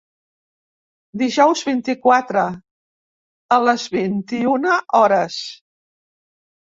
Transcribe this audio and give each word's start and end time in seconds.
Dijous 1.21 1.61
vint-i-quatre, 1.67 2.45
a 3.59 3.63
les 3.67 3.87
vint-i-una 3.99 4.79
hores. 5.01 5.41